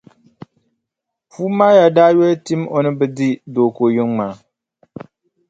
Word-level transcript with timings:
Puumaaya 1.31 1.85
daa 1.95 2.13
yoli 2.15 2.35
tɛm 2.45 2.61
o 2.75 2.77
ni 2.83 2.91
bi 2.99 3.05
di 3.17 3.29
Dooko 3.53 3.83
yiŋa 3.95 4.05
maa. 4.17 4.33